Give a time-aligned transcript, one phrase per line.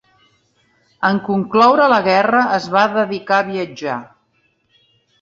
[1.09, 4.03] En concloure la guerra es va dedicar a viatjar.